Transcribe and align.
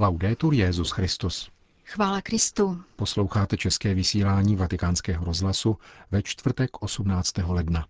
Laudetur 0.00 0.54
Jezus 0.54 0.90
Christus. 0.90 1.50
Chvála 1.84 2.20
Kristu. 2.20 2.82
Posloucháte 2.96 3.56
české 3.56 3.94
vysílání 3.94 4.56
Vatikánského 4.56 5.24
rozhlasu 5.24 5.78
ve 6.10 6.22
čtvrtek 6.22 6.70
18. 6.82 7.32
ledna. 7.46 7.86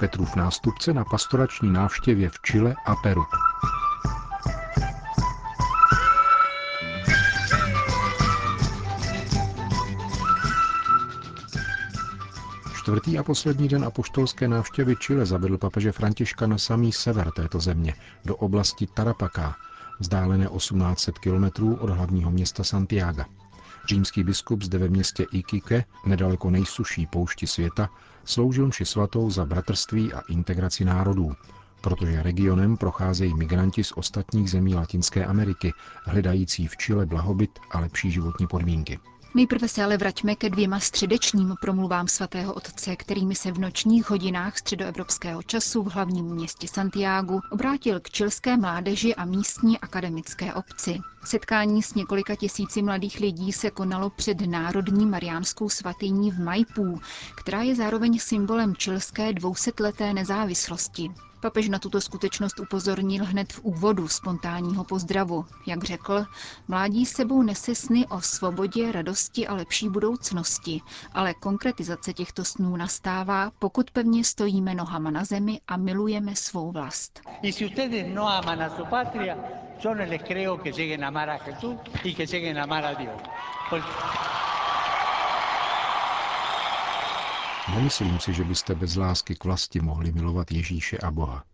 Petrův 0.00 0.36
nástupce 0.36 0.92
na 0.92 1.04
pastorační 1.04 1.72
návštěvě 1.72 2.30
v 2.30 2.40
Chile 2.40 2.74
a 2.86 2.94
Peru. 2.94 3.22
Čtvrtý 12.90 13.18
a 13.18 13.22
poslední 13.22 13.68
den 13.68 13.84
apoštolské 13.84 14.48
návštěvy 14.48 14.96
Chile 14.96 15.26
zavedl 15.26 15.58
papeže 15.58 15.92
Františka 15.92 16.46
na 16.46 16.58
samý 16.58 16.92
sever 16.92 17.30
této 17.30 17.60
země, 17.60 17.94
do 18.24 18.36
oblasti 18.36 18.86
Tarapacá, 18.86 19.54
vzdálené 20.00 20.48
1800 20.56 21.18
kilometrů 21.18 21.74
od 21.74 21.90
hlavního 21.90 22.30
města 22.30 22.64
Santiago. 22.64 23.22
Římský 23.88 24.24
biskup 24.24 24.62
zde 24.62 24.78
ve 24.78 24.88
městě 24.88 25.26
Iquique, 25.32 25.84
nedaleko 26.06 26.50
nejsuší 26.50 27.06
poušti 27.06 27.46
světa, 27.46 27.88
sloužil 28.24 28.66
mši 28.68 28.84
svatou 28.84 29.30
za 29.30 29.44
bratrství 29.44 30.12
a 30.12 30.20
integraci 30.28 30.84
národů, 30.84 31.32
protože 31.80 32.22
regionem 32.22 32.76
procházejí 32.76 33.34
migranti 33.34 33.84
z 33.84 33.92
ostatních 33.92 34.50
zemí 34.50 34.74
Latinské 34.74 35.26
Ameriky, 35.26 35.72
hledající 36.04 36.66
v 36.66 36.76
Chile 36.76 37.06
blahobyt 37.06 37.58
a 37.70 37.80
lepší 37.80 38.10
životní 38.10 38.46
podmínky. 38.46 38.98
Nejprve 39.34 39.68
se 39.68 39.84
ale 39.84 39.96
vraťme 39.96 40.36
ke 40.36 40.50
dvěma 40.50 40.80
středečním 40.80 41.54
promluvám 41.60 42.08
svatého 42.08 42.54
otce, 42.54 42.96
kterými 42.96 43.34
se 43.34 43.52
v 43.52 43.58
nočních 43.58 44.10
hodinách 44.10 44.58
středoevropského 44.58 45.42
času 45.42 45.82
v 45.82 45.92
hlavním 45.92 46.24
městě 46.26 46.68
Santiago 46.68 47.40
obrátil 47.50 48.00
k 48.00 48.10
čilské 48.10 48.56
mládeži 48.56 49.14
a 49.14 49.24
místní 49.24 49.78
akademické 49.78 50.54
obci. 50.54 51.00
Setkání 51.24 51.82
s 51.82 51.94
několika 51.94 52.34
tisíci 52.34 52.82
mladých 52.82 53.20
lidí 53.20 53.52
se 53.52 53.70
konalo 53.70 54.10
před 54.10 54.40
Národní 54.40 55.06
mariánskou 55.06 55.68
svatyní 55.68 56.30
v 56.30 56.40
Maipú, 56.40 57.00
která 57.36 57.62
je 57.62 57.74
zároveň 57.74 58.18
symbolem 58.18 58.76
čilské 58.76 59.32
dvousetleté 59.32 60.14
nezávislosti. 60.14 61.10
Papež 61.40 61.68
na 61.68 61.78
tuto 61.78 62.00
skutečnost 62.00 62.60
upozornil 62.60 63.24
hned 63.24 63.52
v 63.52 63.60
úvodu 63.64 64.08
spontánního 64.08 64.84
pozdravu. 64.84 65.44
Jak 65.66 65.84
řekl, 65.84 66.26
mládí 66.68 67.06
sebou 67.06 67.42
nese 67.42 67.74
sny 67.74 68.06
o 68.06 68.20
svobodě, 68.20 68.92
radosti 68.92 69.46
a 69.46 69.54
lepší 69.54 69.88
budoucnosti, 69.88 70.80
ale 71.12 71.34
konkretizace 71.34 72.12
těchto 72.12 72.44
snů 72.44 72.76
nastává, 72.76 73.50
pokud 73.58 73.90
pevně 73.90 74.24
stojíme 74.24 74.74
nohama 74.74 75.10
na 75.10 75.24
zemi 75.24 75.60
a 75.68 75.76
milujeme 75.76 76.36
svou 76.36 76.72
vlast. 76.72 77.20
Yo 79.82 79.94
no 79.94 80.04
les 80.04 80.22
creo 80.22 80.58
que 80.62 80.72
lleguen 80.72 81.04
a 81.04 81.08
amar 81.08 81.30
a 81.30 81.38
Jesús 81.38 81.76
y 82.04 82.14
que 82.14 82.26
lleguen 82.26 82.58
a 82.58 82.64
amar 82.64 82.84
a 82.84 82.94
Dios. 82.94 83.20
Nemyslím 87.74 88.20
si, 88.20 88.32
že 88.34 88.44
byste 88.44 88.74
bez 88.74 88.96
lásky 88.96 89.34
k 89.36 89.44
vlasti 89.44 89.80
mohli 89.80 90.12
milovat 90.12 90.50
Ježíše 90.52 90.98
a 90.98 91.10
Boha. 91.10 91.44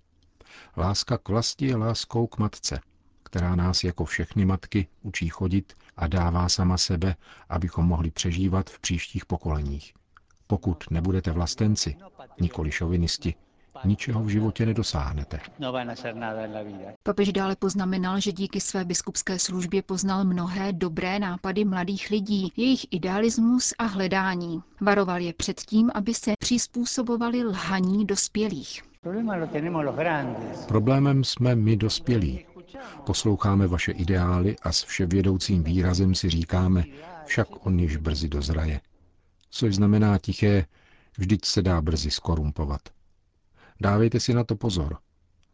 Láska 0.77 1.19
k 1.19 1.29
vlasti 1.29 1.67
je 1.67 1.77
láskou 1.77 2.27
k 2.27 2.39
matce, 2.39 2.81
která 3.23 3.55
nás 3.57 3.85
jako 3.85 4.05
všechny 4.05 4.45
matky 4.45 4.87
učí 5.03 5.29
chodit 5.29 5.75
a 5.97 6.07
dává 6.07 6.49
sama 6.49 6.79
sebe, 6.79 7.17
abychom 7.49 7.87
mohli 7.87 8.11
přežívat 8.11 8.71
v 8.71 8.81
příštích 8.81 9.27
pokoleních. 9.27 9.95
Pokud 10.47 10.85
nebudete 10.91 11.31
vlastenci, 11.31 11.97
nikoli 12.41 12.73
šovinisti, 12.73 13.35
ničeho 13.85 14.23
v 14.23 14.29
životě 14.29 14.67
nedosáhnete. 14.67 15.41
No 15.59 15.75
Papež 17.03 17.33
dále 17.33 17.57
poznamenal, 17.57 18.21
že 18.21 18.33
díky 18.33 18.61
své 18.61 18.85
biskupské 18.85 19.39
službě 19.39 19.83
poznal 19.83 20.25
mnohé 20.25 20.73
dobré 20.73 21.19
nápady 21.19 21.65
mladých 21.65 22.11
lidí, 22.11 22.53
jejich 22.57 22.87
idealismus 22.91 23.75
a 23.79 23.85
hledání. 23.85 24.63
Varoval 24.81 25.21
je 25.21 25.33
před 25.33 25.61
tím, 25.61 25.91
aby 25.95 26.15
se 26.15 26.33
přizpůsobovali 26.39 27.45
lhaní 27.45 28.07
dospělých. 28.07 28.83
Problémem 30.69 31.25
jsme 31.25 31.55
my 31.55 31.77
dospělí. 31.77 32.47
Posloucháme 33.07 33.67
vaše 33.67 33.93
ideály 33.93 34.57
a 34.63 34.73
s 34.73 34.85
vševědoucím 34.85 35.63
výrazem 35.63 36.15
si 36.15 36.31
říkáme, 36.31 36.85
však 37.25 37.67
on 37.67 37.79
již 37.79 37.97
brzy 37.97 38.29
dozraje. 38.29 38.81
Což 39.51 39.75
znamená 39.75 40.19
tiché, 40.19 40.67
vždyť 41.19 41.45
se 41.45 41.63
dá 41.63 41.81
brzy 41.81 42.11
skorumpovat. 42.11 42.81
Dávejte 43.81 44.21
si 44.21 44.35
na 44.35 44.45
to 44.45 44.57
pozor. 44.57 44.99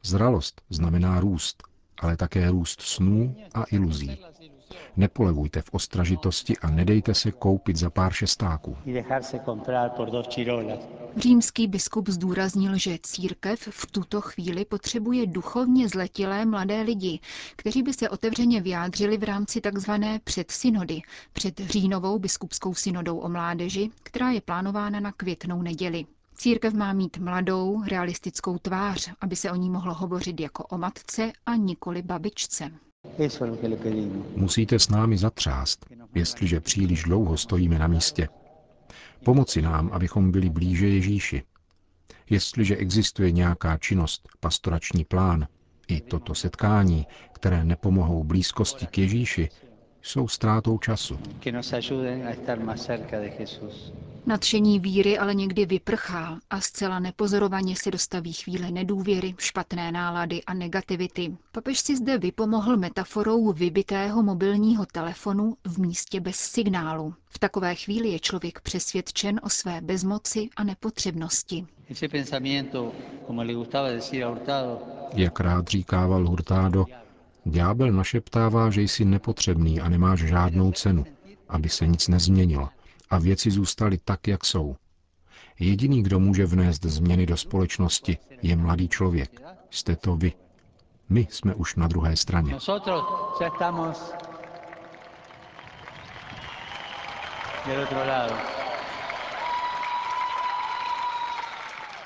Zralost 0.02 0.62
znamená 0.70 1.20
růst, 1.20 1.62
ale 1.98 2.16
také 2.16 2.50
růst 2.50 2.80
snů 2.82 3.36
a 3.54 3.64
iluzí. 3.64 4.18
Nepolevujte 4.96 5.62
v 5.62 5.68
ostražitosti 5.72 6.58
a 6.58 6.70
nedejte 6.70 7.14
se 7.14 7.32
koupit 7.32 7.76
za 7.76 7.90
pár 7.90 8.12
šestáků. 8.12 8.76
Římský 11.16 11.66
biskup 11.68 12.08
zdůraznil, 12.08 12.78
že 12.78 12.98
církev 13.02 13.68
v 13.70 13.86
tuto 13.86 14.20
chvíli 14.20 14.64
potřebuje 14.64 15.26
duchovně 15.26 15.88
zletilé 15.88 16.44
mladé 16.44 16.82
lidi, 16.82 17.20
kteří 17.56 17.82
by 17.82 17.92
se 17.92 18.08
otevřeně 18.08 18.60
vyjádřili 18.60 19.18
v 19.18 19.22
rámci 19.22 19.60
tzv. 19.60 19.90
předsynody, 20.24 21.00
před 21.32 21.58
říjnovou 21.58 22.18
biskupskou 22.18 22.74
synodou 22.74 23.18
o 23.18 23.28
mládeži, 23.28 23.90
která 24.02 24.30
je 24.30 24.40
plánována 24.40 25.00
na 25.00 25.12
květnou 25.12 25.62
neděli. 25.62 26.06
Církev 26.42 26.74
má 26.74 26.92
mít 26.92 27.18
mladou, 27.18 27.82
realistickou 27.88 28.58
tvář, 28.58 29.12
aby 29.20 29.36
se 29.36 29.50
o 29.50 29.56
ní 29.56 29.70
mohlo 29.70 29.94
hovořit 29.94 30.40
jako 30.40 30.64
o 30.64 30.78
matce 30.78 31.32
a 31.46 31.56
nikoli 31.56 32.02
babičce. 32.02 32.70
Musíte 34.36 34.78
s 34.78 34.88
námi 34.88 35.18
zatřást, 35.18 35.86
jestliže 36.14 36.60
příliš 36.60 37.02
dlouho 37.02 37.36
stojíme 37.36 37.78
na 37.78 37.86
místě. 37.86 38.28
Pomoci 39.24 39.62
nám, 39.62 39.90
abychom 39.92 40.30
byli 40.30 40.50
blíže 40.50 40.88
Ježíši. 40.88 41.42
Jestliže 42.30 42.76
existuje 42.76 43.32
nějaká 43.32 43.78
činnost, 43.78 44.28
pastorační 44.40 45.04
plán, 45.04 45.46
i 45.88 46.00
toto 46.00 46.34
setkání, 46.34 47.06
které 47.32 47.64
nepomohou 47.64 48.24
blízkosti 48.24 48.86
k 48.86 48.98
Ježíši, 48.98 49.48
jsou 50.02 50.28
ztrátou 50.28 50.78
času. 50.78 51.18
Nadšení 54.26 54.80
víry 54.80 55.18
ale 55.18 55.34
někdy 55.34 55.66
vyprchá 55.66 56.38
a 56.50 56.60
zcela 56.60 56.98
nepozorovaně 56.98 57.76
se 57.76 57.90
dostaví 57.90 58.32
chvíle 58.32 58.70
nedůvěry, 58.70 59.34
špatné 59.38 59.92
nálady 59.92 60.44
a 60.44 60.54
negativity. 60.54 61.36
Papež 61.52 61.80
si 61.80 61.96
zde 61.96 62.18
vypomohl 62.18 62.76
metaforou 62.76 63.52
vybitého 63.52 64.22
mobilního 64.22 64.86
telefonu 64.86 65.56
v 65.64 65.78
místě 65.78 66.20
bez 66.20 66.36
signálu. 66.36 67.14
V 67.28 67.38
takové 67.38 67.74
chvíli 67.74 68.08
je 68.08 68.20
člověk 68.20 68.60
přesvědčen 68.60 69.40
o 69.42 69.48
své 69.48 69.80
bezmoci 69.80 70.48
a 70.56 70.64
nepotřebnosti. 70.64 71.66
Jak 75.14 75.40
rád 75.40 75.68
říkával 75.68 76.26
Hurtado, 76.28 76.84
ďábel 77.44 77.92
našeptává, 77.92 78.70
že 78.70 78.82
jsi 78.82 79.04
nepotřebný 79.04 79.80
a 79.80 79.88
nemáš 79.88 80.20
žádnou 80.20 80.72
cenu, 80.72 81.04
aby 81.48 81.68
se 81.68 81.86
nic 81.86 82.08
nezměnilo 82.08 82.68
a 83.10 83.18
věci 83.18 83.50
zůstaly 83.50 83.98
tak, 84.04 84.28
jak 84.28 84.44
jsou. 84.44 84.76
Jediný, 85.58 86.02
kdo 86.02 86.20
může 86.20 86.46
vnést 86.46 86.84
změny 86.84 87.26
do 87.26 87.36
společnosti, 87.36 88.18
je 88.42 88.56
mladý 88.56 88.88
člověk. 88.88 89.40
Jste 89.70 89.96
to 89.96 90.16
vy. 90.16 90.32
My 91.08 91.26
jsme 91.30 91.54
už 91.54 91.74
na 91.76 91.88
druhé 91.88 92.16
straně. 92.16 92.56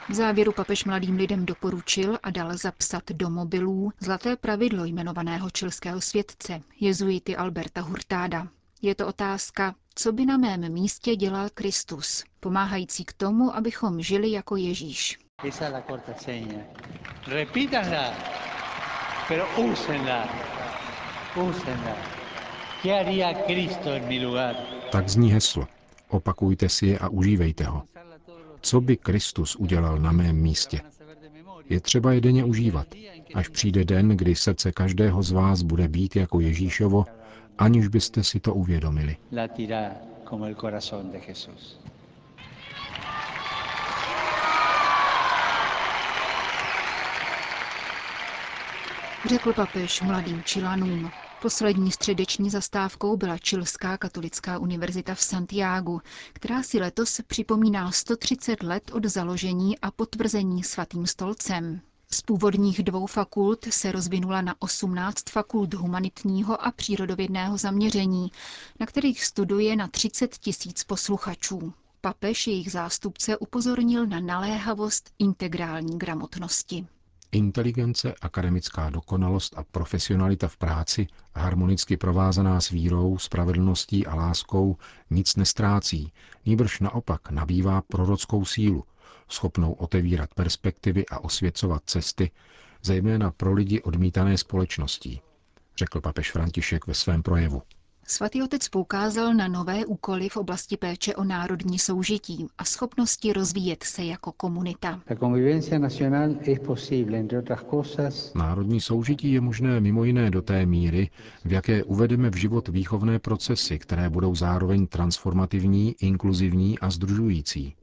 V 0.08 0.14
závěru 0.14 0.52
papež 0.52 0.84
mladým 0.84 1.16
lidem 1.16 1.46
doporučil 1.46 2.18
a 2.22 2.30
dal 2.30 2.56
zapsat 2.56 3.02
do 3.12 3.30
mobilů 3.30 3.92
zlaté 4.00 4.36
pravidlo 4.36 4.84
jmenovaného 4.84 5.50
čilského 5.50 6.00
světce, 6.00 6.60
jezuity 6.80 7.36
Alberta 7.36 7.80
Hurtáda. 7.80 8.48
Je 8.82 8.94
to 8.94 9.06
otázka, 9.06 9.74
co 9.94 10.12
by 10.12 10.26
na 10.26 10.36
mém 10.36 10.72
místě 10.72 11.16
dělal 11.16 11.48
Kristus, 11.54 12.24
pomáhající 12.40 13.04
k 13.04 13.12
tomu, 13.12 13.56
abychom 13.56 14.00
žili 14.00 14.30
jako 14.30 14.56
Ježíš. 14.56 15.18
Tak 24.92 25.08
zní 25.08 25.32
heslo. 25.32 25.66
Opakujte 26.08 26.68
si 26.68 26.86
je 26.86 26.98
a 26.98 27.08
užívejte 27.08 27.64
ho. 27.64 27.82
Co 28.66 28.80
by 28.80 28.96
Kristus 28.96 29.56
udělal 29.56 29.98
na 29.98 30.12
mém 30.12 30.36
místě? 30.36 30.80
Je 31.68 31.80
třeba 31.80 32.12
je 32.12 32.20
denně 32.20 32.44
užívat, 32.44 32.86
až 33.34 33.48
přijde 33.48 33.84
den, 33.84 34.08
kdy 34.08 34.34
srdce 34.34 34.72
každého 34.72 35.22
z 35.22 35.30
vás 35.30 35.62
bude 35.62 35.88
být 35.88 36.16
jako 36.16 36.40
Ježíšovo 36.40 37.06
aniž 37.58 37.88
byste 37.88 38.24
si 38.24 38.40
to 38.40 38.54
uvědomili. 38.54 39.16
Řekl 49.28 49.52
papež 49.52 50.02
mladým 50.02 50.42
Čilanům. 50.42 51.10
Poslední 51.46 51.92
středeční 51.92 52.50
zastávkou 52.50 53.16
byla 53.16 53.38
Čilská 53.38 53.98
katolická 53.98 54.58
univerzita 54.58 55.14
v 55.14 55.22
Santiagu, 55.22 56.00
která 56.32 56.62
si 56.62 56.78
letos 56.78 57.20
připomíná 57.26 57.92
130 57.92 58.62
let 58.62 58.90
od 58.94 59.04
založení 59.04 59.78
a 59.78 59.90
potvrzení 59.90 60.62
svatým 60.62 61.06
stolcem. 61.06 61.80
Z 62.10 62.22
původních 62.22 62.82
dvou 62.82 63.06
fakult 63.06 63.64
se 63.70 63.92
rozvinula 63.92 64.40
na 64.40 64.54
18 64.58 65.30
fakult 65.30 65.74
humanitního 65.74 66.66
a 66.66 66.70
přírodovědného 66.72 67.58
zaměření, 67.58 68.32
na 68.80 68.86
kterých 68.86 69.24
studuje 69.24 69.76
na 69.76 69.88
30 69.88 70.38
tisíc 70.38 70.84
posluchačů. 70.84 71.72
Papež 72.00 72.46
jejich 72.46 72.72
zástupce 72.72 73.36
upozornil 73.36 74.06
na 74.06 74.20
naléhavost 74.20 75.10
integrální 75.18 75.98
gramotnosti. 75.98 76.86
Inteligence, 77.32 78.14
akademická 78.22 78.90
dokonalost 78.90 79.58
a 79.58 79.64
profesionalita 79.64 80.48
v 80.48 80.56
práci, 80.56 81.06
harmonicky 81.34 81.96
provázaná 81.96 82.60
s 82.60 82.70
vírou, 82.70 83.18
spravedlností 83.18 84.06
a 84.06 84.14
láskou, 84.14 84.76
nic 85.10 85.36
nestrácí, 85.36 86.12
nýbrž 86.46 86.80
naopak 86.80 87.30
nabývá 87.30 87.82
prorockou 87.82 88.44
sílu, 88.44 88.84
schopnou 89.28 89.72
otevírat 89.72 90.34
perspektivy 90.34 91.06
a 91.06 91.18
osvěcovat 91.18 91.82
cesty, 91.86 92.30
zejména 92.82 93.30
pro 93.30 93.52
lidi 93.52 93.82
odmítané 93.82 94.38
společností, 94.38 95.20
řekl 95.78 96.00
papež 96.00 96.32
František 96.32 96.86
ve 96.86 96.94
svém 96.94 97.22
projevu. 97.22 97.62
Svatý 98.08 98.42
otec 98.42 98.68
poukázal 98.68 99.34
na 99.34 99.48
nové 99.48 99.86
úkoly 99.86 100.28
v 100.28 100.36
oblasti 100.36 100.76
péče 100.76 101.14
o 101.14 101.24
národní 101.24 101.78
soužití 101.78 102.46
a 102.58 102.64
schopnosti 102.64 103.32
rozvíjet 103.32 103.82
se 103.82 104.04
jako 104.04 104.32
komunita. 104.32 105.02
Národní 108.34 108.80
soužití 108.80 109.32
je 109.32 109.40
možné 109.40 109.80
mimo 109.80 110.04
jiné 110.04 110.30
do 110.30 110.42
té 110.42 110.66
míry, 110.66 111.10
v 111.44 111.52
jaké 111.52 111.84
uvedeme 111.84 112.30
v 112.30 112.36
život 112.36 112.68
výchovné 112.68 113.18
procesy, 113.18 113.78
které 113.78 114.10
budou 114.10 114.34
zároveň 114.34 114.86
transformativní, 114.86 115.94
inkluzivní 116.00 116.78
a 116.78 116.90
združující. 116.90 117.74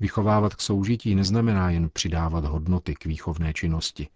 Vychovávat 0.00 0.54
k 0.54 0.60
soužití 0.60 1.14
neznamená 1.14 1.70
jen 1.70 1.90
přidávat 1.92 2.44
hodnoty 2.44 2.94
k 2.94 3.04
výchovné 3.06 3.52
činnosti. 3.52 4.08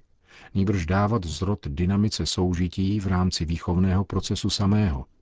Nýbrž 0.54 0.86
dávat 0.86 1.26
zrod 1.26 1.66
dynamice 1.66 2.26
soužití 2.26 3.00
v 3.00 3.06
rámci 3.06 3.44
výchovného 3.44 4.04
procesu 4.04 4.50
samého– 4.50 5.04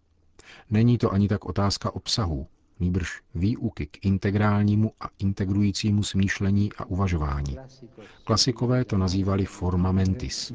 Není 0.70 0.98
to 0.98 1.12
ani 1.12 1.28
tak 1.28 1.44
otázka 1.44 1.94
obsahu, 1.94 2.46
nýbrž 2.80 3.20
výuky 3.34 3.86
k 3.86 4.06
integrálnímu 4.06 4.92
a 5.00 5.08
integrujícímu 5.18 6.02
smýšlení 6.02 6.72
a 6.78 6.84
uvažování. 6.84 7.56
Klasikové 8.24 8.84
to 8.84 8.98
nazývali 8.98 9.44
forma 9.44 9.92
mentis. 9.92 10.52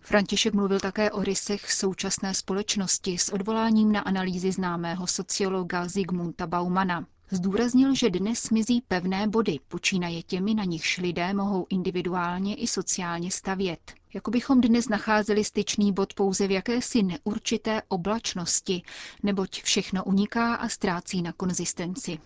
František 0.00 0.54
mluvil 0.54 0.80
také 0.80 1.10
o 1.10 1.22
rysech 1.22 1.72
současné 1.72 2.34
společnosti 2.34 3.18
s 3.18 3.28
odvoláním 3.32 3.92
na 3.92 4.00
analýzy 4.00 4.52
známého 4.52 5.06
sociologa 5.06 5.88
Zigmunta 5.88 6.46
Baumana. 6.46 7.06
Zdůraznil, 7.34 7.94
že 7.94 8.10
dnes 8.10 8.50
mizí 8.50 8.82
pevné 8.88 9.28
body, 9.28 9.58
počínaje 9.68 10.22
těmi, 10.22 10.54
na 10.54 10.64
nichž 10.64 10.98
lidé 10.98 11.34
mohou 11.34 11.66
individuálně 11.70 12.54
i 12.54 12.66
sociálně 12.66 13.30
stavět. 13.30 13.78
Jako 14.14 14.30
bychom 14.30 14.60
dnes 14.60 14.88
nacházeli 14.88 15.44
styčný 15.44 15.92
bod 15.92 16.14
pouze 16.14 16.46
v 16.46 16.50
jakési 16.50 17.02
neurčité 17.02 17.82
oblačnosti, 17.88 18.82
neboť 19.22 19.62
všechno 19.62 20.04
uniká 20.04 20.54
a 20.54 20.68
ztrácí 20.68 21.22
na 21.22 21.32
konzistenci. 21.32 22.18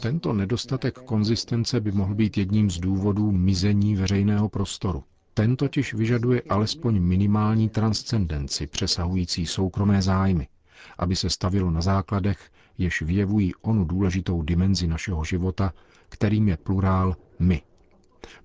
Tento 0.00 0.32
nedostatek 0.32 0.98
konzistence 0.98 1.80
by 1.80 1.92
mohl 1.92 2.14
být 2.14 2.38
jedním 2.38 2.70
z 2.70 2.78
důvodů 2.78 3.32
mizení 3.32 3.96
veřejného 3.96 4.48
prostoru. 4.48 5.04
Ten 5.34 5.56
totiž 5.56 5.94
vyžaduje 5.94 6.42
alespoň 6.48 7.00
minimální 7.00 7.68
transcendenci 7.68 8.66
přesahující 8.66 9.46
soukromé 9.46 10.02
zájmy, 10.02 10.46
aby 10.98 11.16
se 11.16 11.30
stavilo 11.30 11.70
na 11.70 11.80
základech, 11.80 12.50
jež 12.78 13.02
vyjevují 13.02 13.54
onu 13.54 13.84
důležitou 13.84 14.42
dimenzi 14.42 14.86
našeho 14.86 15.24
života, 15.24 15.72
kterým 16.08 16.48
je 16.48 16.56
plurál 16.56 17.16
my. 17.38 17.62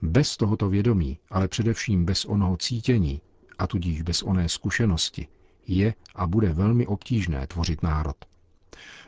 Bez 0.01 0.37
tohoto 0.37 0.69
vědomí, 0.69 1.19
ale 1.29 1.47
především 1.47 2.05
bez 2.05 2.25
onoho 2.25 2.57
cítění, 2.57 3.21
a 3.59 3.67
tudíž 3.67 4.01
bez 4.01 4.23
oné 4.23 4.49
zkušenosti, 4.49 5.27
je 5.67 5.93
a 6.15 6.27
bude 6.27 6.53
velmi 6.53 6.87
obtížné 6.87 7.47
tvořit 7.47 7.83
národ. 7.83 8.15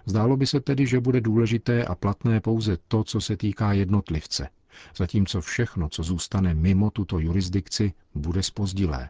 Zdálo 0.06 0.38
by 0.38 0.48
se 0.48 0.60
tedy, 0.60 0.88
že 0.88 1.00
bude 1.00 1.22
důležité 1.22 1.86
a 1.86 1.96
platné 1.96 2.42
pouze 2.42 2.78
to, 2.88 3.04
co 3.04 3.22
se 3.22 3.38
týká 3.38 3.74
jednotlivce, 3.74 4.50
zatímco 4.96 5.42
všechno, 5.42 5.90
co 5.90 6.04
zůstane 6.04 6.54
mimo 6.54 6.92
tuto 6.92 7.20
jurisdikci, 7.20 7.94
bude 8.16 8.44
spozdilé. 8.44 9.10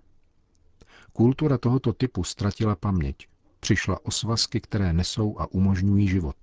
Kultura 1.13 1.57
tohoto 1.57 1.93
typu 1.93 2.23
ztratila 2.23 2.75
paměť, 2.75 3.27
přišla 3.59 4.05
o 4.05 4.11
svazky, 4.11 4.61
které 4.61 4.93
nesou 4.93 5.39
a 5.39 5.51
umožňují 5.51 6.07
život. 6.07 6.35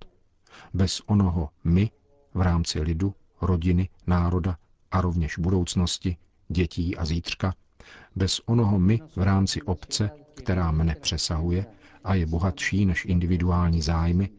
Bez 0.73 1.01
onoho 1.05 1.49
my 1.63 1.91
v 2.33 2.41
rámci 2.41 2.81
lidu, 2.81 3.15
rodiny, 3.41 3.89
národa 4.07 4.57
a 4.91 5.01
rovněž 5.01 5.37
budoucnosti, 5.37 6.17
dětí 6.47 6.97
a 6.97 7.05
zítřka, 7.05 7.53
bez 8.15 8.41
onoho 8.45 8.79
my 8.79 8.99
v 9.15 9.21
rámci 9.21 9.61
obce, 9.61 10.09
která 10.33 10.71
mne 10.71 10.95
přesahuje 10.95 11.65
a 12.03 12.13
je 12.13 12.25
bohatší 12.25 12.85
než 12.85 13.05
individuální 13.05 13.81
zájmy, 13.81 14.29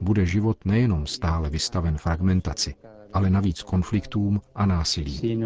bude 0.00 0.26
život 0.26 0.64
nejenom 0.64 1.06
stále 1.06 1.50
vystaven 1.50 1.98
fragmentaci, 1.98 2.74
ale 3.14 3.30
navíc 3.30 3.62
konfliktům 3.62 4.40
a 4.54 4.66
násilí. 4.66 5.38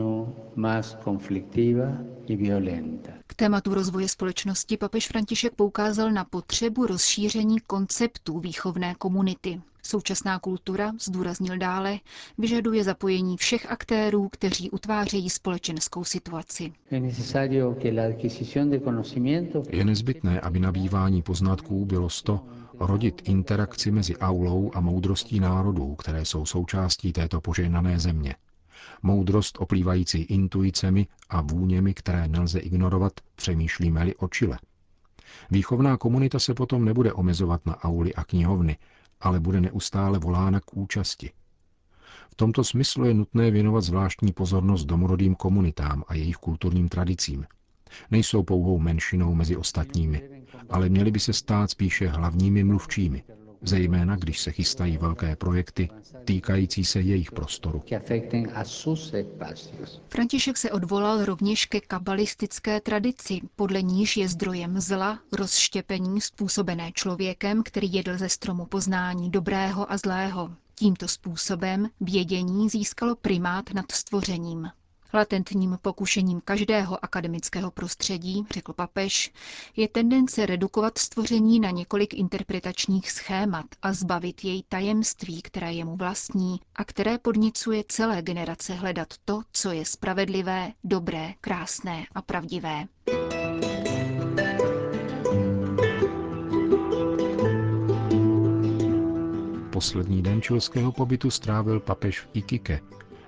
K 3.27 3.35
tématu 3.35 3.75
rozvoje 3.75 4.09
společnosti 4.09 4.77
papež 4.77 5.09
František 5.09 5.55
poukázal 5.55 6.11
na 6.13 6.25
potřebu 6.25 6.87
rozšíření 6.87 7.61
konceptů 7.61 8.39
výchovné 8.41 8.95
komunity. 8.95 9.61
Současná 9.83 10.39
kultura, 10.39 10.93
zdůraznil 11.01 11.59
dále, 11.59 11.99
vyžaduje 12.39 12.85
zapojení 12.85 13.37
všech 13.37 13.71
aktérů, 13.71 14.29
kteří 14.29 14.71
utvářejí 14.71 15.31
společenskou 15.31 16.05
situaci. 16.05 16.73
Je 19.71 19.85
nezbytné, 19.85 20.41
aby 20.41 20.61
nabývání 20.61 21.23
poznatků 21.23 21.85
bylo 21.85 22.11
sto 22.11 22.41
rodit 22.81 23.23
interakci 23.25 23.91
mezi 23.91 24.17
aulou 24.17 24.71
a 24.75 24.81
moudrostí 24.81 25.41
národů, 25.41 25.95
které 25.95 26.25
jsou 26.25 26.47
součástí 26.47 27.13
této 27.13 27.41
požehnané 27.41 27.99
země. 27.99 28.35
Moudrost 29.03 29.59
oplývající 29.61 30.23
intuicemi 30.23 31.07
a 31.29 31.41
vůněmi, 31.41 31.95
které 31.95 32.29
nelze 32.29 32.59
ignorovat, 32.59 33.13
přemýšlíme-li 33.37 34.17
o 34.17 34.29
Čile. 34.29 34.59
Výchovná 35.51 35.97
komunita 35.97 36.39
se 36.39 36.55
potom 36.55 36.85
nebude 36.85 37.13
omezovat 37.13 37.67
na 37.67 37.85
auly 37.85 38.15
a 38.15 38.25
knihovny, 38.25 38.77
ale 39.21 39.41
bude 39.41 39.61
neustále 39.61 40.19
volána 40.19 40.61
k 40.61 40.77
účasti. 40.77 41.31
V 42.31 42.35
tomto 42.35 42.65
smyslu 42.65 43.05
je 43.05 43.15
nutné 43.15 43.51
věnovat 43.51 43.81
zvláštní 43.81 44.33
pozornost 44.33 44.85
domorodým 44.85 45.35
komunitám 45.35 46.05
a 46.09 46.15
jejich 46.15 46.37
kulturním 46.37 46.89
tradicím. 46.89 47.47
Nejsou 48.11 48.43
pouhou 48.43 48.79
menšinou 48.79 49.35
mezi 49.35 49.57
ostatními, 49.57 50.38
ale 50.71 50.89
měli 50.89 51.11
by 51.11 51.21
se 51.21 51.33
stát 51.33 51.71
spíše 51.71 52.09
hlavními 52.09 52.65
mluvčími, 52.65 53.25
zejména 53.63 54.17
když 54.17 54.41
se 54.41 54.53
chystají 54.53 54.99
velké 54.99 55.37
projekty 55.37 55.89
týkající 56.25 56.85
se 56.85 57.01
jejich 57.01 57.33
prostoru. 57.33 57.83
František 60.09 60.57
se 60.59 60.71
odvolal 60.71 61.25
rovněž 61.25 61.65
ke 61.65 61.81
kabalistické 61.81 62.81
tradici, 62.81 63.41
podle 63.57 63.83
níž 63.83 64.17
je 64.17 64.29
zdrojem 64.29 64.81
zla 64.81 65.19
rozštěpení 65.33 66.21
způsobené 66.21 66.93
člověkem, 66.93 67.63
který 67.63 67.93
jedl 67.93 68.19
ze 68.19 68.29
stromu 68.29 68.67
poznání 68.67 69.31
dobrého 69.31 69.93
a 69.93 69.97
zlého. 69.97 70.51
Tímto 70.75 71.09
způsobem 71.09 71.89
vědění 72.01 72.69
získalo 72.69 73.17
primát 73.17 73.75
nad 73.75 73.93
stvořením. 73.93 74.69
Latentním 75.15 75.79
pokušením 75.83 76.41
každého 76.45 77.05
akademického 77.05 77.71
prostředí, 77.71 78.45
řekl 78.51 78.73
papež, 78.73 79.33
je 79.77 79.89
tendence 79.89 80.47
redukovat 80.47 80.99
stvoření 80.99 81.61
na 81.61 81.71
několik 81.71 82.15
interpretačních 82.15 83.11
schémat 83.11 83.67
a 83.83 83.93
zbavit 83.93 84.45
jej 84.45 84.63
tajemství, 84.69 85.43
které 85.43 85.73
je 85.73 85.85
mu 85.85 85.97
vlastní 85.97 86.61
a 86.77 86.85
které 86.85 87.19
podnicuje 87.19 87.85
celé 87.89 88.23
generace 88.23 88.75
hledat 88.75 89.09
to, 89.25 89.41
co 89.53 89.71
je 89.73 89.85
spravedlivé, 89.85 90.73
dobré, 90.85 91.35
krásné 91.41 92.07
a 92.15 92.23
pravdivé. 92.23 92.85
Poslední 99.73 100.23
den 100.23 100.43
čilského 100.43 100.93
pobytu 100.93 101.31
strávil 101.31 101.81
papež 101.81 102.21
v 102.21 102.29
Ikike, 102.33 102.81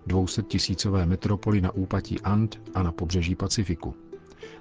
200 0.06 0.42
tisícové 0.42 1.06
metropoli 1.06 1.60
na 1.60 1.70
úpatí 1.70 2.20
And 2.20 2.60
a 2.74 2.82
na 2.82 2.92
pobřeží 2.92 3.34
Pacifiku. 3.34 3.94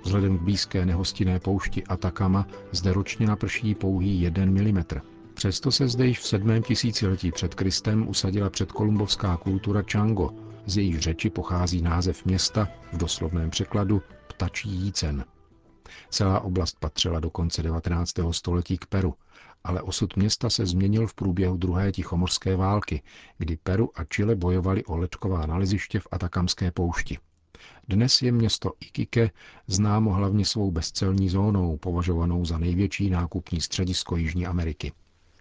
Vzhledem 0.04 0.38
k 0.38 0.42
blízké 0.42 0.86
nehostinné 0.86 1.40
poušti 1.40 1.84
Atakama 1.84 2.48
zde 2.72 2.94
ročně 2.94 3.28
naprší 3.28 3.76
pouhý 3.76 4.22
1 4.22 4.46
mm. 4.46 4.84
Přesto 5.34 5.72
se 5.72 5.88
zde 5.88 6.06
již 6.06 6.20
v 6.20 6.28
sedmém 6.28 6.64
tisíciletí 6.64 7.32
před 7.32 7.56
Kristem 7.56 8.10
usadila 8.10 8.50
předkolumbovská 8.50 9.38
kultura 9.38 9.84
Chango, 9.92 10.30
z 10.66 10.78
jejich 10.78 11.00
řeči 11.00 11.30
pochází 11.30 11.82
název 11.82 12.26
města 12.26 12.68
v 12.94 12.98
doslovném 12.98 13.50
překladu 13.50 14.02
ptačí 14.28 14.70
jícen. 14.70 15.26
Celá 16.10 16.40
oblast 16.40 16.78
patřila 16.80 17.20
do 17.20 17.30
konce 17.30 17.64
19. 17.64 18.14
století 18.32 18.78
k 18.78 18.86
Peru, 18.86 19.14
ale 19.64 19.82
osud 19.82 20.16
města 20.16 20.50
se 20.50 20.66
změnil 20.66 21.08
v 21.08 21.14
průběhu 21.14 21.58
druhé 21.58 21.92
tichomorské 21.92 22.56
války, 22.56 23.02
kdy 23.38 23.58
Peru 23.58 23.90
a 23.96 24.04
Chile 24.04 24.36
bojovali 24.36 24.86
o 24.86 24.98
lečková 24.98 25.46
naleziště 25.46 26.00
v 26.00 26.08
Atakamské 26.12 26.72
poušti. 26.72 27.18
Dnes 27.88 28.22
je 28.22 28.32
město 28.32 28.74
Iquique 28.80 29.32
známo 29.68 30.14
hlavně 30.14 30.46
svou 30.46 30.72
bezcelní 30.72 31.30
zónou, 31.30 31.78
považovanou 31.78 32.46
za 32.46 32.58
největší 32.58 33.10
nákupní 33.10 33.62
středisko 33.62 34.16
Jižní 34.16 34.46
Ameriky. 34.46 34.92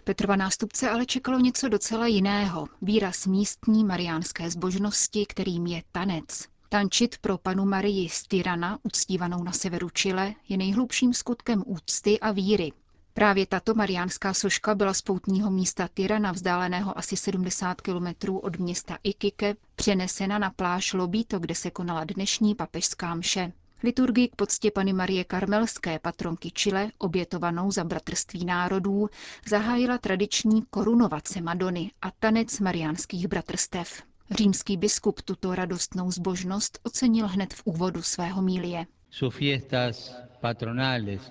Petrova 0.03 0.35
nástupce 0.35 0.89
ale 0.89 1.05
čekalo 1.05 1.39
něco 1.39 1.69
docela 1.69 2.07
jiného. 2.07 2.67
Výraz 2.81 3.25
místní 3.25 3.83
mariánské 3.83 4.49
zbožnosti, 4.49 5.25
kterým 5.25 5.67
je 5.67 5.83
tanec. 5.91 6.45
Tančit 6.69 7.17
pro 7.17 7.37
panu 7.37 7.65
Marii 7.65 8.09
z 8.09 8.23
Tyrana, 8.27 8.79
uctívanou 8.83 9.43
na 9.43 9.51
severu 9.51 9.89
Chile, 9.89 10.33
je 10.49 10.57
nejhlubším 10.57 11.13
skutkem 11.13 11.63
úcty 11.65 12.19
a 12.19 12.31
víry. 12.31 12.71
Právě 13.19 13.45
tato 13.45 13.73
mariánská 13.73 14.33
soška 14.33 14.75
byla 14.75 14.93
z 14.93 15.01
poutního 15.01 15.51
místa 15.51 15.87
Tyrana, 15.93 16.31
vzdáleného 16.31 16.97
asi 16.97 17.17
70 17.17 17.81
kilometrů 17.81 18.39
od 18.39 18.59
města 18.59 18.97
Iquique, 19.03 19.55
přenesena 19.75 20.39
na 20.39 20.49
pláž 20.49 20.93
Lobito, 20.93 21.39
kde 21.39 21.55
se 21.55 21.71
konala 21.71 22.03
dnešní 22.03 22.55
papežská 22.55 23.15
mše. 23.15 23.51
Liturgii 23.83 24.27
k 24.27 24.35
poctě 24.35 24.71
Pany 24.71 24.93
Marie 24.93 25.23
Karmelské, 25.23 25.99
patronky 25.99 26.51
Chile, 26.51 26.91
obětovanou 26.97 27.71
za 27.71 27.83
bratrství 27.83 28.45
národů, 28.45 29.09
zahájila 29.47 29.97
tradiční 29.97 30.61
korunovace 30.69 31.41
Madony 31.41 31.91
a 32.01 32.11
tanec 32.11 32.59
mariánských 32.59 33.27
bratrstev. 33.27 34.03
Římský 34.31 34.77
biskup 34.77 35.21
tuto 35.21 35.55
radostnou 35.55 36.11
zbožnost 36.11 36.79
ocenil 36.83 37.27
hned 37.27 37.53
v 37.53 37.61
úvodu 37.65 38.01
svého 38.01 38.41
mílie. 38.41 38.85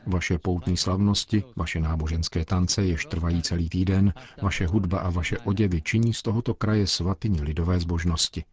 Vaše 0.06 0.38
poutní 0.38 0.76
slavnosti, 0.76 1.44
vaše 1.56 1.80
náboženské 1.80 2.44
tance, 2.44 2.84
jež 2.84 3.04
trvají 3.04 3.42
celý 3.42 3.68
týden, 3.68 4.12
vaše 4.42 4.66
hudba 4.66 4.98
a 4.98 5.10
vaše 5.10 5.38
oděvy 5.38 5.82
činí 5.82 6.14
z 6.14 6.22
tohoto 6.22 6.54
kraje 6.54 6.86
svatyni 6.86 7.42
lidové 7.42 7.80
zbožnosti. 7.80 8.44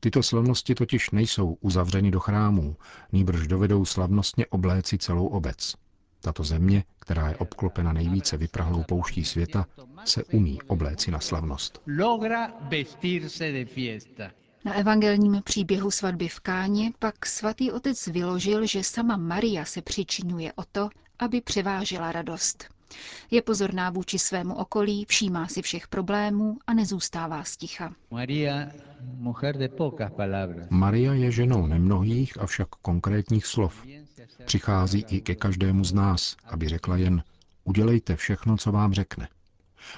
Tyto 0.00 0.22
slavnosti 0.22 0.74
totiž 0.74 1.10
nejsou 1.10 1.56
uzavřeny 1.60 2.10
do 2.10 2.20
chrámů, 2.20 2.76
nýbrž 3.12 3.46
dovedou 3.46 3.84
slavnostně 3.84 4.46
obléci 4.46 4.98
celou 4.98 5.26
obec. 5.26 5.74
Tato 6.20 6.44
země, 6.44 6.84
která 6.98 7.28
je 7.28 7.36
obklopena 7.36 7.92
nejvíce 7.92 8.36
vyprahlou 8.36 8.82
pouští 8.82 9.24
světa, 9.24 9.66
se 10.04 10.24
umí 10.24 10.62
obléci 10.62 11.10
na 11.10 11.20
slavnost. 11.20 11.82
Na 14.64 14.74
evangelním 14.74 15.40
příběhu 15.44 15.90
svatby 15.90 16.28
v 16.28 16.40
Káně 16.40 16.92
pak 16.98 17.26
svatý 17.26 17.72
otec 17.72 18.06
vyložil, 18.06 18.66
že 18.66 18.82
sama 18.84 19.16
Maria 19.16 19.64
se 19.64 19.82
přičinuje 19.82 20.52
o 20.52 20.62
to, 20.72 20.88
aby 21.18 21.40
převážela 21.40 22.12
radost. 22.12 22.64
Je 23.30 23.42
pozorná 23.42 23.90
vůči 23.90 24.18
svému 24.18 24.54
okolí, 24.54 25.04
všímá 25.08 25.48
si 25.48 25.62
všech 25.62 25.88
problémů 25.88 26.56
a 26.66 26.74
nezůstává 26.74 27.44
sticha. 27.44 27.92
Maria 30.70 31.12
je 31.14 31.30
ženou 31.30 31.66
nemnohých, 31.66 32.38
avšak 32.40 32.68
konkrétních 32.68 33.46
slov. 33.46 33.82
Přichází 34.44 35.04
i 35.08 35.20
ke 35.20 35.34
každému 35.34 35.84
z 35.84 35.92
nás, 35.92 36.36
aby 36.44 36.68
řekla 36.68 36.96
jen, 36.96 37.22
udělejte 37.64 38.16
všechno, 38.16 38.56
co 38.56 38.72
vám 38.72 38.92
řekne. 38.92 39.28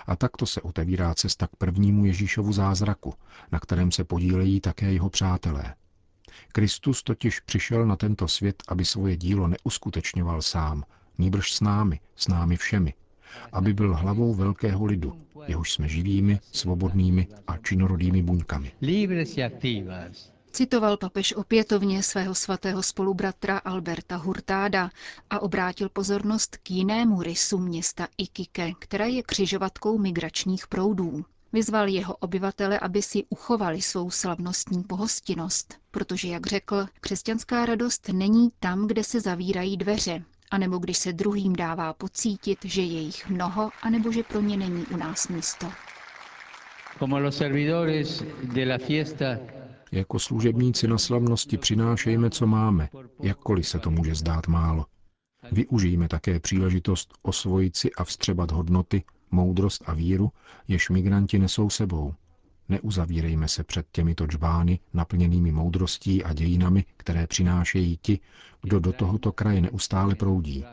A 0.07 0.17
takto 0.17 0.47
se 0.47 0.63
otevírá 0.63 1.15
cesta 1.15 1.47
k 1.47 1.57
prvnímu 1.57 2.05
Ježíšovu 2.05 2.53
zázraku, 2.53 3.15
na 3.53 3.61
kterém 3.61 3.93
se 3.93 4.05
podílejí 4.05 4.61
také 4.61 4.93
jeho 4.93 5.11
přátelé. 5.11 5.75
Kristus 6.53 7.03
totiž 7.03 7.41
přišel 7.41 7.87
na 7.87 7.97
tento 7.97 8.29
svět, 8.29 8.63
aby 8.69 8.85
svoje 8.85 9.17
dílo 9.17 9.49
neuskutečňoval 9.49 10.43
sám, 10.43 10.85
nýbrž 11.19 11.53
s 11.53 11.61
námi, 11.61 12.01
s 12.17 12.29
námi 12.29 12.57
všemi, 12.57 12.95
aby 13.53 13.75
byl 13.75 13.97
hlavou 13.97 14.35
velkého 14.35 14.85
lidu, 14.85 15.27
jehož 15.47 15.73
jsme 15.73 15.89
živými, 15.89 16.41
svobodnými 16.53 17.29
a 17.47 17.57
činorodými 17.57 18.23
buňkami. 18.23 18.73
Citoval 20.55 20.97
papež 20.97 21.33
opětovně 21.37 22.03
svého 22.03 22.35
svatého 22.35 22.83
spolubratra 22.83 23.59
Alberta 23.59 24.17
Hurtáda 24.17 24.91
a 25.31 25.43
obrátil 25.43 25.89
pozornost 25.89 26.57
k 26.57 26.71
jinému 26.71 27.23
rysu 27.23 27.59
města 27.59 28.09
Ikike, 28.19 28.73
které 28.79 29.09
je 29.09 29.23
křižovatkou 29.23 29.99
migračních 29.99 30.67
proudů. 30.67 31.25
Vyzval 31.53 31.89
jeho 31.89 32.17
obyvatele, 32.17 32.79
aby 32.79 33.03
si 33.03 33.25
uchovali 33.29 33.83
svou 33.83 34.11
slavnostní 34.11 34.83
pohostinnost, 34.85 35.75
protože, 35.91 36.29
jak 36.29 36.47
řekl, 36.47 36.87
křesťanská 37.01 37.67
radost 37.67 38.09
není 38.13 38.49
tam, 38.61 38.87
kde 38.87 39.05
se 39.05 39.21
zavírají 39.21 39.77
dveře, 39.77 40.23
anebo 40.51 40.79
když 40.79 40.99
se 40.99 41.13
druhým 41.13 41.57
dává 41.57 41.93
pocítit, 41.93 42.59
že 42.65 42.83
je 42.83 43.01
jich 43.01 43.29
mnoho, 43.29 43.71
anebo 43.83 44.13
že 44.13 44.23
pro 44.23 44.41
ně 44.41 44.57
není 44.57 44.87
u 44.87 44.97
nás 44.97 45.29
místo. 45.29 45.73
Jako 49.95 50.19
služebníci 50.19 50.89
na 50.89 50.99
slavnosti 50.99 51.59
přinášejme, 51.59 52.31
co 52.31 52.47
máme, 52.47 52.89
jakkoliv 53.23 53.69
se 53.69 53.79
to 53.79 53.91
může 53.91 54.15
zdát 54.15 54.47
málo. 54.49 54.87
Využijme 55.53 56.09
také 56.09 56.41
příležitost 56.41 57.15
osvojit 57.23 57.77
si 57.77 57.93
a 57.93 58.05
vstřebat 58.05 58.51
hodnoty, 58.51 59.05
moudrost 59.31 59.83
a 59.87 59.95
víru, 59.95 60.33
jež 60.69 60.91
migranti 60.91 61.39
nesou 61.39 61.71
sebou. 61.71 62.15
Neuzavírejme 62.69 63.49
se 63.49 63.65
před 63.65 63.87
těmito 63.93 64.27
džbány 64.27 64.79
naplněnými 64.95 65.53
moudrostí 65.53 66.25
a 66.25 66.33
dějinami, 66.33 66.85
které 66.97 67.27
přinášejí 67.27 67.99
ti, 68.03 68.19
kdo 68.63 68.79
do 68.81 68.93
tohoto 68.93 69.33
kraje 69.33 69.61
neustále 69.61 70.15
proudí. 70.15 70.65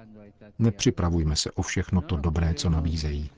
Nepřipravujme 0.61 1.35
se 1.35 1.51
o 1.51 1.61
všechno 1.61 2.01
to 2.01 2.17
dobré, 2.17 2.53
co 2.53 2.69
nabízejí. 2.69 3.29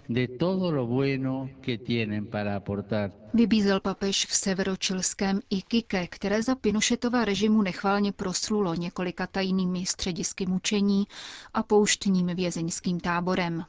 Vybízel 3.33 3.79
papež 3.79 4.25
v 4.25 4.35
severočilském 4.35 5.39
Ikike, 5.49 6.07
které 6.07 6.43
za 6.43 6.55
Pinošetova 6.55 7.25
režimu 7.25 7.61
nechválně 7.61 8.11
proslulo 8.11 8.73
několika 8.75 9.27
tajnými 9.27 9.85
středisky 9.85 10.45
mučení 10.45 11.05
a 11.53 11.63
pouštním 11.63 12.27
vězeňským 12.27 12.99
táborem. 12.99 13.65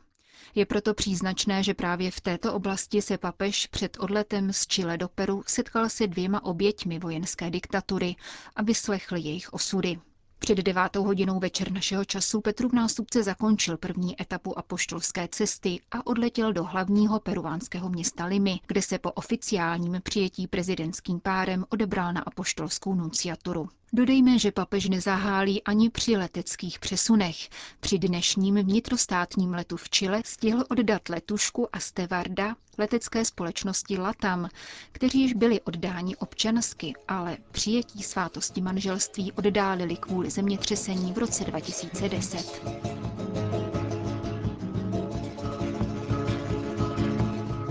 Je 0.54 0.66
proto 0.66 0.94
příznačné, 0.94 1.62
že 1.62 1.74
právě 1.74 2.10
v 2.10 2.20
této 2.20 2.54
oblasti 2.54 3.02
se 3.02 3.18
papež 3.18 3.66
před 3.66 3.96
odletem 4.00 4.52
z 4.52 4.66
Chile 4.66 4.98
do 4.98 5.08
Peru 5.08 5.42
setkal 5.46 5.88
se 5.88 6.06
dvěma 6.06 6.44
oběťmi 6.44 6.98
vojenské 6.98 7.50
diktatury 7.50 8.16
a 8.56 8.62
vyslechl 8.62 9.16
jejich 9.16 9.52
osudy. 9.52 9.98
Před 10.44 10.58
devátou 10.58 11.04
hodinou 11.04 11.38
večer 11.40 11.72
našeho 11.72 12.04
času 12.04 12.40
Petrův 12.40 12.72
nástupce 12.72 13.22
zakončil 13.22 13.76
první 13.76 14.22
etapu 14.22 14.58
apoštolské 14.58 15.28
cesty 15.28 15.80
a 15.90 16.06
odletěl 16.06 16.52
do 16.52 16.64
hlavního 16.64 17.20
peruvánského 17.20 17.88
města 17.88 18.24
Limy, 18.24 18.60
kde 18.66 18.82
se 18.82 18.98
po 18.98 19.12
oficiálním 19.12 20.00
přijetí 20.02 20.46
prezidentským 20.46 21.20
párem 21.20 21.64
odebral 21.68 22.12
na 22.12 22.20
apoštolskou 22.20 22.94
nunciaturu. 22.94 23.68
Dodejme, 23.94 24.38
že 24.38 24.52
papež 24.52 24.88
nezahálí 24.88 25.62
ani 25.62 25.90
při 25.90 26.16
leteckých 26.16 26.78
přesunech. 26.78 27.36
Při 27.80 27.98
dnešním 27.98 28.54
vnitrostátním 28.54 29.54
letu 29.54 29.76
v 29.76 29.88
Chile 29.90 30.22
stihl 30.24 30.64
oddat 30.70 31.08
letušku 31.08 31.68
a 31.76 31.80
stevarda 31.80 32.56
letecké 32.78 33.24
společnosti 33.24 33.98
Latam, 33.98 34.48
kteří 34.92 35.20
již 35.20 35.34
byli 35.34 35.60
oddáni 35.60 36.16
občansky, 36.16 36.92
ale 37.08 37.36
přijetí 37.50 38.02
svátosti 38.02 38.60
manželství 38.60 39.32
oddálili 39.32 39.96
kvůli 39.96 40.30
zemětřesení 40.30 41.12
v 41.12 41.18
roce 41.18 41.44
2010. 41.44 42.62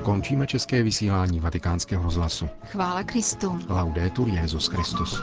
Končíme 0.03 0.47
české 0.47 0.83
vysílání 0.83 1.39
vatikánského 1.39 2.03
rozhlasu. 2.03 2.49
Chvála 2.65 3.03
Kristu. 3.03 3.59
Laudetur 3.69 4.27
Jezus 4.29 4.67
Christus. 4.67 5.21